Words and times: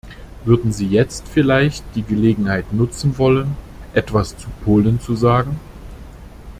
Würden 0.45 0.73
Sie 0.73 0.87
jetzt 0.87 1.27
vielleicht 1.27 1.83
die 1.93 2.01
Gelegenheit 2.01 2.73
nutzen 2.73 3.19
wollen, 3.19 3.55
etwas 3.93 4.35
zu 4.35 4.47
Polen 4.65 4.99
zu 4.99 5.15
sagen? 5.15 5.59